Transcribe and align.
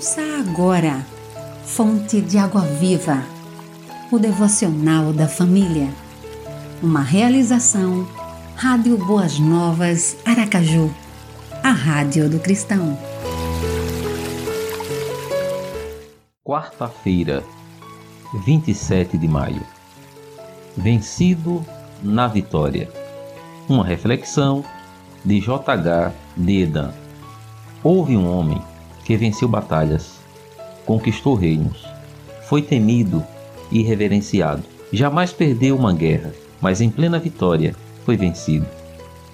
Ouça 0.00 0.22
agora, 0.40 1.04
Fonte 1.62 2.22
de 2.22 2.38
Água 2.38 2.62
Viva, 2.62 3.22
o 4.10 4.18
devocional 4.18 5.12
da 5.12 5.28
família. 5.28 5.90
Uma 6.82 7.02
realização, 7.02 8.08
Rádio 8.56 8.96
Boas 8.96 9.38
Novas, 9.38 10.16
Aracaju, 10.24 10.90
a 11.62 11.70
Rádio 11.70 12.30
do 12.30 12.40
Cristão. 12.40 12.98
Quarta-feira, 16.42 17.44
27 18.46 19.18
de 19.18 19.28
maio. 19.28 19.66
Vencido 20.78 21.62
na 22.02 22.26
vitória. 22.26 22.90
Uma 23.68 23.84
reflexão 23.84 24.64
de 25.22 25.40
J.H. 25.40 26.14
Dedan. 26.38 26.90
Houve 27.84 28.16
um 28.16 28.26
homem 28.26 28.69
que 29.10 29.16
venceu 29.16 29.48
batalhas, 29.48 30.20
conquistou 30.86 31.34
reinos, 31.34 31.84
foi 32.48 32.62
temido 32.62 33.24
e 33.68 33.82
reverenciado. 33.82 34.62
Jamais 34.92 35.32
perdeu 35.32 35.76
uma 35.76 35.92
guerra, 35.92 36.32
mas 36.60 36.80
em 36.80 36.88
plena 36.88 37.18
vitória 37.18 37.74
foi 38.04 38.16
vencido. 38.16 38.68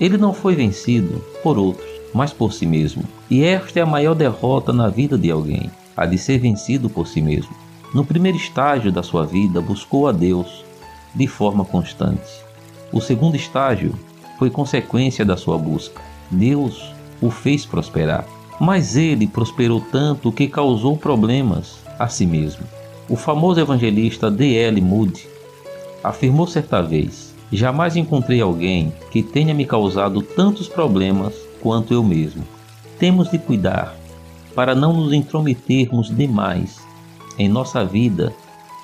Ele 0.00 0.16
não 0.16 0.32
foi 0.32 0.54
vencido 0.54 1.22
por 1.42 1.58
outros, 1.58 1.86
mas 2.14 2.32
por 2.32 2.54
si 2.54 2.64
mesmo. 2.64 3.04
E 3.28 3.44
esta 3.44 3.78
é 3.78 3.82
a 3.82 3.86
maior 3.86 4.14
derrota 4.14 4.72
na 4.72 4.88
vida 4.88 5.18
de 5.18 5.30
alguém, 5.30 5.70
a 5.94 6.06
de 6.06 6.16
ser 6.16 6.38
vencido 6.38 6.88
por 6.88 7.06
si 7.06 7.20
mesmo. 7.20 7.54
No 7.92 8.02
primeiro 8.02 8.38
estágio 8.38 8.90
da 8.90 9.02
sua 9.02 9.26
vida, 9.26 9.60
buscou 9.60 10.08
a 10.08 10.12
Deus 10.12 10.64
de 11.14 11.26
forma 11.26 11.66
constante. 11.66 12.32
O 12.90 13.02
segundo 13.02 13.36
estágio 13.36 13.94
foi 14.38 14.48
consequência 14.48 15.22
da 15.22 15.36
sua 15.36 15.58
busca. 15.58 16.00
Deus 16.30 16.94
o 17.20 17.30
fez 17.30 17.66
prosperar. 17.66 18.26
Mas 18.58 18.96
ele 18.96 19.26
prosperou 19.26 19.80
tanto 19.80 20.32
que 20.32 20.48
causou 20.48 20.96
problemas 20.96 21.78
a 21.98 22.08
si 22.08 22.26
mesmo. 22.26 22.64
O 23.08 23.16
famoso 23.16 23.60
evangelista 23.60 24.30
D.L. 24.30 24.80
Moody 24.80 25.28
afirmou 26.02 26.46
certa 26.46 26.82
vez: 26.82 27.34
Jamais 27.52 27.96
encontrei 27.96 28.40
alguém 28.40 28.92
que 29.10 29.22
tenha 29.22 29.54
me 29.54 29.64
causado 29.64 30.22
tantos 30.22 30.68
problemas 30.68 31.34
quanto 31.60 31.92
eu 31.94 32.02
mesmo. 32.02 32.44
Temos 32.98 33.30
de 33.30 33.38
cuidar 33.38 33.94
para 34.54 34.74
não 34.74 34.92
nos 34.94 35.12
intrometermos 35.12 36.14
demais 36.14 36.80
em 37.38 37.48
nossa 37.48 37.84
vida, 37.84 38.32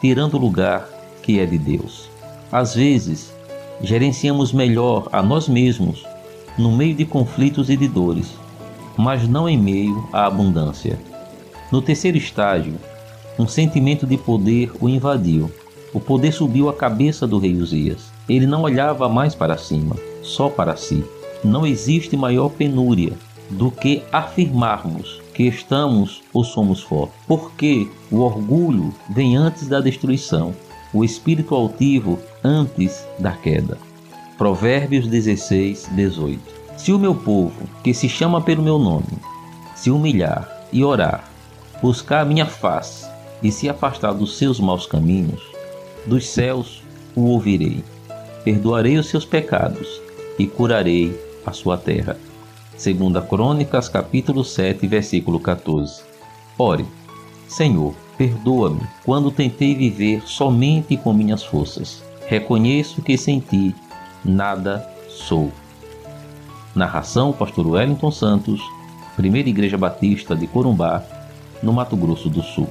tirando 0.00 0.34
o 0.34 0.40
lugar 0.40 0.86
que 1.22 1.40
é 1.40 1.46
de 1.46 1.56
Deus. 1.56 2.10
Às 2.52 2.74
vezes, 2.74 3.34
gerenciamos 3.80 4.52
melhor 4.52 5.08
a 5.10 5.22
nós 5.22 5.48
mesmos 5.48 6.04
no 6.58 6.70
meio 6.70 6.94
de 6.94 7.06
conflitos 7.06 7.70
e 7.70 7.76
de 7.76 7.88
dores 7.88 8.30
mas 8.96 9.28
não 9.28 9.48
em 9.48 9.58
meio 9.58 10.08
à 10.12 10.26
abundância. 10.26 10.98
No 11.70 11.80
terceiro 11.80 12.18
estágio, 12.18 12.74
um 13.38 13.48
sentimento 13.48 14.06
de 14.06 14.16
poder 14.16 14.70
o 14.80 14.88
invadiu. 14.88 15.50
O 15.92 16.00
poder 16.00 16.32
subiu 16.32 16.68
à 16.68 16.74
cabeça 16.74 17.26
do 17.26 17.38
rei 17.38 17.54
Uzias. 17.54 18.12
Ele 18.28 18.46
não 18.46 18.62
olhava 18.62 19.08
mais 19.08 19.34
para 19.34 19.56
cima, 19.56 19.96
só 20.22 20.48
para 20.48 20.76
si. 20.76 21.04
Não 21.42 21.66
existe 21.66 22.16
maior 22.16 22.50
penúria 22.50 23.12
do 23.50 23.70
que 23.70 24.02
afirmarmos 24.12 25.20
que 25.34 25.44
estamos 25.44 26.22
ou 26.32 26.44
somos 26.44 26.82
fortes. 26.82 27.16
Porque 27.26 27.88
o 28.10 28.18
orgulho 28.18 28.94
vem 29.10 29.36
antes 29.36 29.68
da 29.68 29.80
destruição, 29.80 30.54
o 30.92 31.04
espírito 31.04 31.54
altivo 31.54 32.18
antes 32.44 33.06
da 33.18 33.32
queda. 33.32 33.78
Provérbios 34.38 35.06
16, 35.06 35.88
18. 35.92 36.61
Se 36.76 36.92
o 36.92 36.98
meu 36.98 37.14
povo, 37.14 37.68
que 37.82 37.94
se 37.94 38.08
chama 38.08 38.40
pelo 38.40 38.62
meu 38.62 38.78
nome, 38.78 39.18
se 39.76 39.90
humilhar 39.90 40.48
e 40.72 40.84
orar, 40.84 41.30
buscar 41.80 42.20
a 42.20 42.24
minha 42.24 42.46
face 42.46 43.06
e 43.42 43.52
se 43.52 43.68
afastar 43.68 44.12
dos 44.12 44.36
seus 44.36 44.58
maus 44.58 44.86
caminhos, 44.86 45.42
dos 46.06 46.26
céus 46.26 46.82
o 47.14 47.22
ouvirei, 47.26 47.84
perdoarei 48.44 48.96
os 48.98 49.06
seus 49.06 49.24
pecados 49.24 50.00
e 50.38 50.46
curarei 50.46 51.18
a 51.44 51.52
sua 51.52 51.76
terra. 51.76 52.16
Segunda 52.76 53.20
Crônicas, 53.20 53.88
capítulo 53.88 54.44
7, 54.44 54.86
versículo 54.86 55.38
14. 55.38 56.02
Ore, 56.58 56.86
Senhor, 57.48 57.94
perdoa-me 58.16 58.80
quando 59.04 59.30
tentei 59.30 59.74
viver 59.74 60.22
somente 60.26 60.96
com 60.96 61.12
minhas 61.12 61.44
forças. 61.44 62.02
Reconheço 62.26 63.02
que 63.02 63.16
sem 63.16 63.40
ti 63.40 63.74
nada 64.24 64.88
sou. 65.08 65.52
Narração 66.74 67.32
Pastor 67.32 67.66
Wellington 67.66 68.10
Santos, 68.10 68.60
Primeira 69.14 69.48
Igreja 69.48 69.76
Batista 69.76 70.34
de 70.34 70.46
Corumbá, 70.46 71.04
no 71.62 71.72
Mato 71.72 71.96
Grosso 71.96 72.30
do 72.30 72.42
Sul. 72.42 72.66